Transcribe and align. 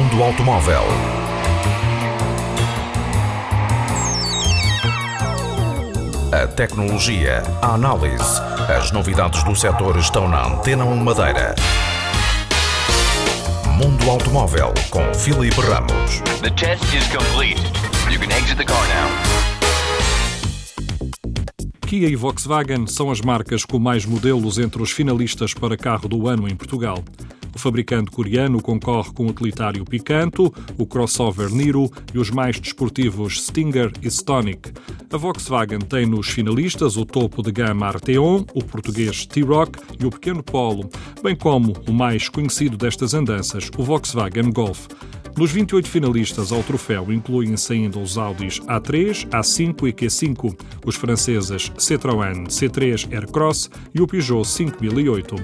automóvel. 0.00 0.82
A 6.32 6.46
tecnologia, 6.46 7.42
a 7.60 7.74
análise, 7.74 8.40
as 8.74 8.92
novidades 8.92 9.44
do 9.44 9.54
setor 9.54 9.98
estão 9.98 10.26
na 10.28 10.46
Antena 10.46 10.84
1 10.84 10.96
Madeira. 11.04 11.54
Mundo 13.76 14.10
Automóvel 14.10 14.72
com 14.90 15.12
Filipe 15.12 15.60
Ramos. 15.60 16.20
The 16.40 16.50
test 16.50 16.84
is 16.94 17.06
complete. 17.08 17.60
You 18.10 18.18
can 18.18 18.30
exit 18.36 18.56
the 18.56 18.64
car 18.64 18.82
now. 18.88 19.10
Kia 21.86 22.08
e 22.08 22.16
Volkswagen 22.16 22.86
são 22.86 23.10
as 23.10 23.20
marcas 23.20 23.64
com 23.64 23.78
mais 23.78 24.06
modelos 24.06 24.58
entre 24.58 24.80
os 24.82 24.92
finalistas 24.92 25.52
para 25.52 25.76
carro 25.76 26.08
do 26.08 26.26
ano 26.26 26.48
em 26.48 26.56
Portugal. 26.56 27.04
O 27.54 27.58
fabricante 27.58 28.10
coreano 28.10 28.62
concorre 28.62 29.12
com 29.12 29.26
o 29.26 29.30
utilitário 29.30 29.84
Picanto, 29.84 30.52
o 30.78 30.86
crossover 30.86 31.50
Niro 31.50 31.90
e 32.14 32.18
os 32.18 32.30
mais 32.30 32.58
desportivos 32.58 33.44
Stinger 33.44 33.92
e 34.02 34.08
Stonic. 34.08 34.72
A 35.12 35.16
Volkswagen 35.16 35.80
tem 35.80 36.06
nos 36.06 36.28
finalistas 36.28 36.96
o 36.96 37.04
topo 37.04 37.42
de 37.42 37.50
gama 37.50 37.86
Arteon, 37.86 38.44
o 38.54 38.64
português 38.64 39.26
T-Roc 39.26 39.76
e 39.98 40.06
o 40.06 40.10
pequeno 40.10 40.42
Polo, 40.42 40.88
bem 41.22 41.34
como 41.34 41.74
o 41.88 41.92
mais 41.92 42.28
conhecido 42.28 42.76
destas 42.76 43.14
andanças, 43.14 43.70
o 43.76 43.82
Volkswagen 43.82 44.52
Golf. 44.52 44.86
Nos 45.40 45.52
28 45.52 45.88
finalistas 45.88 46.52
ao 46.52 46.62
troféu 46.62 47.10
incluem-se 47.10 47.72
ainda 47.72 47.98
os 47.98 48.18
Audis 48.18 48.60
A3, 48.60 49.26
A5 49.30 49.88
e 49.88 49.92
Q5, 49.94 50.54
os 50.84 50.96
franceses 50.96 51.72
Citroën 51.78 52.46
C3 52.46 53.10
Aircross 53.10 53.70
e 53.94 54.02
o 54.02 54.06
Peugeot 54.06 54.46
5008. 54.46 55.36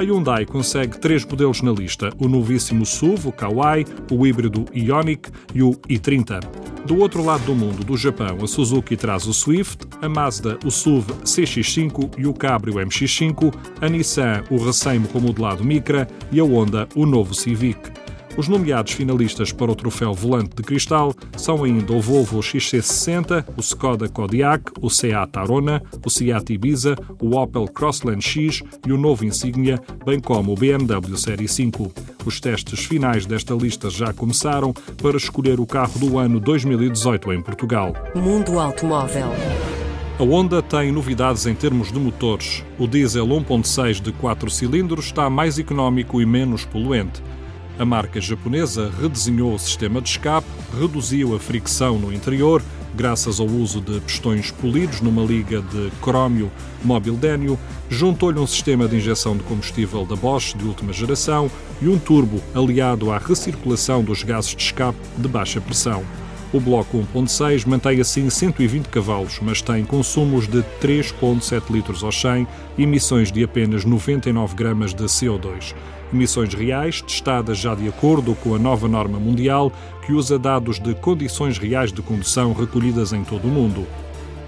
A 0.00 0.02
Hyundai 0.02 0.44
consegue 0.44 0.98
três 0.98 1.24
modelos 1.24 1.62
na 1.62 1.70
lista: 1.70 2.12
o 2.18 2.26
novíssimo 2.26 2.84
SUV, 2.84 3.28
o 3.28 3.32
Kawai, 3.32 3.84
o 4.10 4.26
híbrido 4.26 4.64
Ioniq 4.74 5.30
e 5.54 5.62
o 5.62 5.70
i30. 5.88 6.40
Do 6.84 6.98
outro 6.98 7.24
lado 7.24 7.44
do 7.44 7.54
mundo, 7.54 7.84
do 7.84 7.96
Japão, 7.96 8.38
a 8.42 8.48
Suzuki 8.48 8.96
traz 8.96 9.28
o 9.28 9.32
Swift, 9.32 9.86
a 10.02 10.08
Mazda 10.08 10.58
o 10.64 10.72
SUV 10.72 11.12
CX5 11.22 12.18
e 12.18 12.26
o 12.26 12.34
Cabrio 12.34 12.74
MX5, 12.74 13.54
a 13.80 13.88
Nissan 13.88 14.42
o 14.50 14.56
recém-remodelado 14.56 15.62
Micra 15.62 16.08
e 16.32 16.40
a 16.40 16.44
Honda 16.44 16.88
o 16.96 17.06
novo 17.06 17.32
Civic. 17.32 18.05
Os 18.36 18.48
nomeados 18.48 18.92
finalistas 18.92 19.50
para 19.50 19.72
o 19.72 19.74
troféu 19.74 20.12
Volante 20.12 20.54
de 20.54 20.62
Cristal 20.62 21.14
são 21.38 21.64
ainda 21.64 21.90
o 21.94 22.00
Volvo 22.00 22.40
XC60, 22.40 23.44
o 23.56 23.60
Skoda 23.60 24.08
Kodiaq, 24.10 24.72
o 24.82 24.90
Seat 24.90 25.38
Arona, 25.38 25.82
o 26.04 26.10
Seat 26.10 26.52
Ibiza, 26.52 26.96
o 27.18 27.34
Opel 27.34 27.66
Crossland 27.66 28.22
X 28.22 28.62
e 28.86 28.92
o 28.92 28.98
novo 28.98 29.24
Insignia, 29.24 29.80
bem 30.04 30.20
como 30.20 30.52
o 30.52 30.54
BMW 30.54 31.16
Série 31.16 31.48
5. 31.48 31.90
Os 32.26 32.38
testes 32.38 32.84
finais 32.84 33.24
desta 33.24 33.54
lista 33.54 33.88
já 33.88 34.12
começaram 34.12 34.74
para 35.02 35.16
escolher 35.16 35.58
o 35.58 35.66
carro 35.66 35.98
do 35.98 36.18
ano 36.18 36.38
2018 36.38 37.32
em 37.32 37.40
Portugal. 37.40 37.94
Mundo 38.14 38.60
Automóvel. 38.60 39.28
A 40.18 40.22
Honda 40.22 40.62
tem 40.62 40.92
novidades 40.92 41.46
em 41.46 41.54
termos 41.54 41.90
de 41.90 41.98
motores. 41.98 42.62
O 42.78 42.86
diesel 42.86 43.26
1.6 43.26 44.00
de 44.00 44.12
4 44.12 44.50
cilindros 44.50 45.06
está 45.06 45.28
mais 45.30 45.58
económico 45.58 46.20
e 46.20 46.26
menos 46.26 46.64
poluente. 46.64 47.22
A 47.78 47.84
marca 47.84 48.18
japonesa 48.18 48.90
redesenhou 49.00 49.52
o 49.52 49.58
sistema 49.58 50.00
de 50.00 50.08
escape, 50.08 50.46
reduziu 50.80 51.36
a 51.36 51.38
fricção 51.38 51.98
no 51.98 52.10
interior, 52.10 52.62
graças 52.94 53.38
ao 53.38 53.46
uso 53.46 53.82
de 53.82 54.00
pistões 54.00 54.50
polidos 54.50 55.02
numa 55.02 55.22
liga 55.22 55.60
de 55.60 55.92
crómio 56.00 56.50
móvel-dénio, 56.82 57.58
juntou-lhe 57.90 58.38
um 58.38 58.46
sistema 58.46 58.88
de 58.88 58.96
injeção 58.96 59.36
de 59.36 59.42
combustível 59.42 60.06
da 60.06 60.16
Bosch 60.16 60.56
de 60.56 60.64
última 60.64 60.90
geração 60.90 61.50
e 61.82 61.86
um 61.86 61.98
turbo 61.98 62.40
aliado 62.54 63.12
à 63.12 63.18
recirculação 63.18 64.02
dos 64.02 64.22
gases 64.22 64.56
de 64.56 64.62
escape 64.62 64.98
de 65.18 65.28
baixa 65.28 65.60
pressão. 65.60 66.02
O 66.52 66.60
bloco 66.60 66.98
1.6 67.14 67.66
mantém 67.66 68.00
assim 68.00 68.30
120 68.30 68.86
cavalos, 68.86 69.40
mas 69.42 69.60
tem 69.60 69.84
consumos 69.84 70.46
de 70.46 70.62
3.7 70.80 71.70
litros 71.70 72.04
ao 72.04 72.12
100 72.12 72.46
e 72.78 72.82
emissões 72.84 73.32
de 73.32 73.42
apenas 73.42 73.84
99 73.84 74.54
gramas 74.54 74.94
de 74.94 75.04
CO2 75.04 75.74
emissões 76.12 76.54
reais, 76.54 77.02
testadas 77.02 77.58
já 77.58 77.74
de 77.74 77.88
acordo 77.88 78.34
com 78.36 78.54
a 78.54 78.58
nova 78.58 78.88
norma 78.88 79.18
mundial 79.18 79.72
que 80.04 80.12
usa 80.12 80.38
dados 80.38 80.78
de 80.78 80.94
condições 80.94 81.58
reais 81.58 81.92
de 81.92 82.02
condução 82.02 82.52
recolhidas 82.52 83.12
em 83.12 83.24
todo 83.24 83.46
o 83.46 83.50
mundo. 83.50 83.86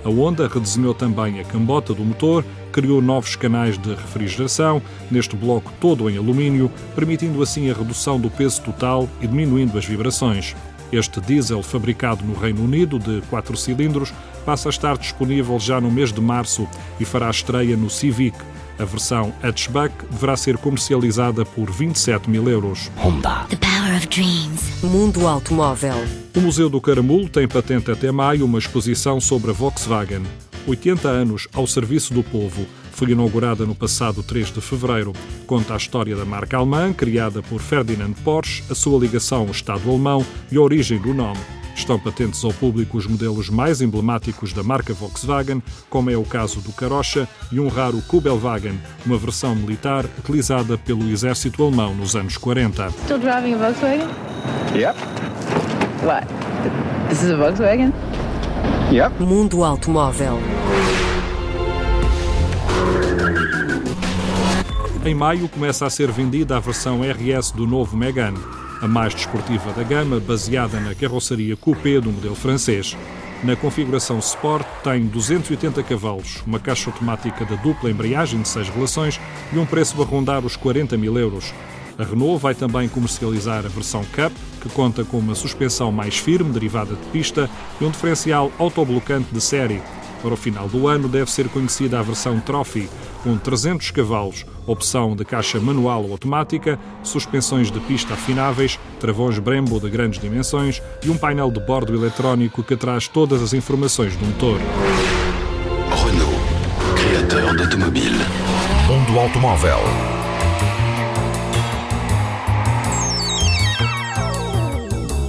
A 0.05 0.09
Honda 0.09 0.47
redesenhou 0.47 0.95
também 0.95 1.41
a 1.41 1.45
cambota 1.45 1.93
do 1.93 2.05
motor, 2.05 2.45
criou 2.71 3.03
novos 3.03 3.35
canais 3.35 3.77
de 3.77 3.91
refrigeração, 3.91 4.81
neste 5.11 5.35
bloco 5.35 5.73
todo 5.81 6.09
em 6.09 6.17
alumínio, 6.17 6.71
permitindo 6.95 7.43
assim 7.43 7.69
a 7.69 7.75
redução 7.75 8.21
do 8.21 8.31
peso 8.31 8.63
total 8.63 9.09
e 9.21 9.27
diminuindo 9.27 9.77
as 9.77 9.85
vibrações. 9.85 10.55
Este 10.93 11.21
diesel, 11.21 11.63
fabricado 11.63 12.25
no 12.25 12.35
Reino 12.35 12.63
Unido, 12.63 12.99
de 12.99 13.21
4 13.29 13.57
cilindros, 13.57 14.13
passa 14.45 14.69
a 14.69 14.71
estar 14.71 14.97
disponível 14.97 15.59
já 15.59 15.81
no 15.81 15.91
mês 15.91 16.13
de 16.13 16.21
março 16.21 16.67
e 16.99 17.05
fará 17.05 17.29
estreia 17.31 17.77
no 17.77 17.91
Civic, 17.91 18.37
a 18.79 18.85
versão 18.85 19.35
hatchback 19.43 19.93
deverá 20.09 20.37
ser 20.37 20.57
comercializada 20.57 21.45
por 21.45 21.71
27 21.71 22.31
mil 22.31 22.49
euros. 22.49 22.91
Honda. 22.97 23.45
The 23.49 23.57
power 23.57 23.97
of 23.97 24.07
dreams. 24.07 24.85
Mundo 24.85 25.27
Automóvel. 25.27 25.97
O 26.37 26.41
Museu 26.41 26.71
do 26.71 26.81
Caramulo 26.81 27.29
tem 27.29 27.49
patente 27.49 27.91
até 27.91 28.13
maio 28.13 28.45
uma 28.45 28.59
exposição 28.59 29.21
sobre 29.21 29.51
a 29.51 29.53
Volkswagen. 29.53 30.23
80 30.65 31.09
anos 31.09 31.49
ao 31.53 31.67
serviço 31.67 32.15
do 32.15 32.23
povo. 32.23 32.67
Foi 32.99 33.13
inaugurada 33.13 33.65
no 33.65 33.77
passado 33.77 34.25
3 34.25 34.51
de 34.51 34.61
fevereiro. 34.61 35.13
Conta 35.47 35.75
a 35.75 35.77
história 35.77 36.17
da 36.17 36.25
marca 36.25 36.57
alemã, 36.57 36.93
criada 36.93 37.41
por 37.41 37.61
Ferdinand 37.61 38.13
Porsche, 38.25 38.65
a 38.69 38.75
sua 38.75 38.99
ligação 38.99 39.43
ao 39.43 39.53
Estado 39.53 39.89
alemão 39.89 40.27
e 40.51 40.57
a 40.57 40.61
origem 40.61 40.99
do 40.99 41.15
nome. 41.15 41.39
Estão 41.77 41.97
patentes 41.97 42.43
ao 42.43 42.53
público 42.53 42.99
os 42.99 43.07
modelos 43.07 43.49
mais 43.51 43.81
emblemáticos 43.81 44.53
da 44.53 44.65
marca 44.65 44.93
Volkswagen, 44.93 45.63
como 45.89 46.11
é 46.11 46.17
o 46.17 46.25
caso 46.25 46.61
do 46.61 46.73
Karossa 46.73 47.29
e 47.53 47.61
um 47.61 47.69
raro 47.69 48.03
Kubelwagen, 48.03 48.81
uma 49.07 49.17
versão 49.17 49.55
militar 49.55 50.05
utilizada 50.19 50.77
pelo 50.77 51.09
exército 51.09 51.63
alemão 51.63 51.95
nos 51.95 52.17
anos 52.17 52.37
40. 52.37 52.91
Still 53.05 53.21
driving 53.21 53.55
a 53.55 53.59
Volkswagen? 53.59 54.09
Yep. 54.75 54.99
What? 56.05 56.27
This 57.09 57.23
is 57.23 57.31
a 57.31 57.37
Volkswagen? 57.37 57.93
Yep. 58.91 59.23
Mundo 59.23 59.63
Automóvel. 59.63 60.41
Em 65.09 65.15
maio 65.15 65.49
começa 65.49 65.87
a 65.87 65.91
ser 65.91 66.13
vendida 66.13 66.59
a 66.59 66.61
versão 66.61 67.01
RS 67.01 67.53
do 67.53 67.67
novo 67.67 67.97
Megane 67.97 68.39
a 68.83 68.87
mais 68.87 69.15
desportiva 69.15 69.73
da 69.73 69.83
gama, 69.83 70.21
baseada 70.21 70.79
na 70.81 70.95
carroceria 70.95 71.57
coupé 71.57 71.99
do 71.99 72.13
modelo 72.13 72.35
francês. 72.35 72.95
Na 73.43 73.57
configuração 73.57 74.19
Sport 74.19 74.67
tem 74.85 75.07
280 75.07 75.83
cavalos, 75.83 76.43
uma 76.47 76.61
caixa 76.61 76.91
automática 76.91 77.47
de 77.47 77.57
dupla 77.57 77.91
embreagem 77.91 78.43
de 78.43 78.49
6 78.51 78.69
relações 78.69 79.19
e 79.51 79.59
um 79.59 79.65
preço 79.65 80.01
a 80.03 80.05
rondar 80.05 80.45
os 80.45 80.57
40 80.57 80.99
mil 80.99 81.19
euros. 81.19 81.55
A 81.97 82.05
Renault 82.05 82.43
vai 82.43 82.55
também 82.55 82.87
comercializar 82.87 83.65
a 83.65 83.69
versão 83.69 84.05
Cup, 84.15 84.33
que 84.61 84.69
conta 84.69 85.05
com 85.05 85.19
uma 85.19 85.35
suspensão 85.35 85.91
mais 85.91 86.19
firme, 86.19 86.53
derivada 86.53 86.95
de 86.95 87.07
pista, 87.07 87.49
e 87.81 87.85
um 87.85 87.91
diferencial 87.91 88.53
autoblocante 88.59 89.33
de 89.33 89.41
série, 89.41 89.81
para 90.23 90.35
o 90.35 90.37
final 90.37 90.69
do 90.69 90.87
ano 90.87 91.09
deve 91.09 91.31
ser 91.31 91.49
conhecida 91.49 91.99
a 91.99 92.03
versão 92.03 92.41
Trophy, 92.41 92.89
com 93.23 93.37
300 93.37 93.91
cavalos, 93.91 94.45
opção 94.67 95.17
de 95.17 95.25
caixa 95.25 95.59
manual 95.61 96.05
ou 96.05 96.13
automática, 96.13 96.79
suspensões 97.03 97.71
de 97.71 97.81
pista 97.81 98.15
afináveis, 98.15 98.79
travões 99.01 99.39
Brembo 99.39 99.81
de 99.81 99.89
grandes 99.89 100.21
dimensões 100.21 100.83
e 101.05 101.11
um 101.11 101.17
painel 101.17 101.51
de 101.51 101.61
bordo 101.61 101.95
eletrónico 101.95 102.63
que 102.63 102.77
traz 102.77 103.09
todas 103.09 103.43
as 103.43 103.53
informações 103.53 104.17
do 104.17 104.27
motor. 104.27 104.61
Renault, 106.05 106.39
créateur 106.97 107.57
d'automobile. 107.57 108.19
Mundo 108.89 109.19
Automóvel. 109.19 110.18